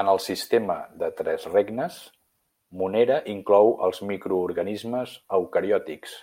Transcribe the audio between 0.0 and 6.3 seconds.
En el sistema de tres regnes, Monera inclou els microorganismes eucariòtics.